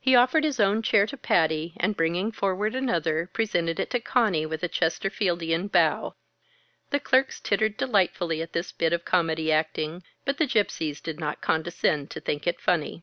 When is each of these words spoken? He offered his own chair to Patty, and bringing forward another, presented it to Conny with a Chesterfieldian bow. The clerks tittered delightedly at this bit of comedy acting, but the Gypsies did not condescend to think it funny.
He 0.00 0.16
offered 0.16 0.44
his 0.44 0.58
own 0.58 0.80
chair 0.80 1.06
to 1.06 1.14
Patty, 1.18 1.74
and 1.76 1.94
bringing 1.94 2.32
forward 2.32 2.74
another, 2.74 3.28
presented 3.34 3.78
it 3.78 3.90
to 3.90 4.00
Conny 4.00 4.46
with 4.46 4.62
a 4.62 4.66
Chesterfieldian 4.68 5.68
bow. 5.70 6.14
The 6.88 6.98
clerks 6.98 7.38
tittered 7.38 7.76
delightedly 7.76 8.40
at 8.40 8.54
this 8.54 8.72
bit 8.72 8.94
of 8.94 9.04
comedy 9.04 9.52
acting, 9.52 10.04
but 10.24 10.38
the 10.38 10.46
Gypsies 10.46 11.02
did 11.02 11.20
not 11.20 11.42
condescend 11.42 12.10
to 12.12 12.20
think 12.20 12.46
it 12.46 12.62
funny. 12.62 13.02